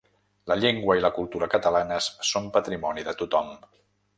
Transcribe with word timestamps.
La 0.51 0.55
llengua 0.61 0.95
i 0.99 1.03
la 1.03 1.11
cultura 1.17 1.49
catalanes 1.55 2.07
són 2.31 2.51
patrimoni 2.59 3.07
de 3.11 3.17
tothom. 3.21 3.57